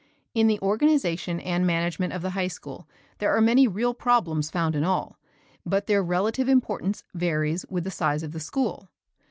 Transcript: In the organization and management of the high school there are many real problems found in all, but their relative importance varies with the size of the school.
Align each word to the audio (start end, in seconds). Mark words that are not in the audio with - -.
In 0.33 0.47
the 0.47 0.59
organization 0.61 1.39
and 1.39 1.63
management 1.67 2.11
of 2.11 2.23
the 2.23 2.31
high 2.31 2.47
school 2.47 2.87
there 3.19 3.29
are 3.35 3.39
many 3.39 3.67
real 3.67 3.93
problems 3.93 4.49
found 4.49 4.75
in 4.75 4.83
all, 4.83 5.19
but 5.63 5.85
their 5.85 6.01
relative 6.01 6.49
importance 6.49 7.03
varies 7.13 7.67
with 7.69 7.83
the 7.83 7.91
size 7.91 8.23
of 8.23 8.31
the 8.31 8.39
school. 8.39 8.89